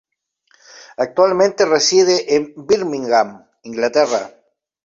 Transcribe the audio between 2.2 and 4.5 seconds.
en Birmingham, Inglaterra.